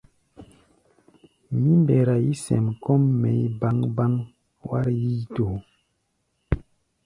[1.59, 4.13] Mí mbɛra yí-sɛm kɔ́ʼm mɛʼi̧ báŋ-báŋ
[4.67, 5.55] wár yíítoó.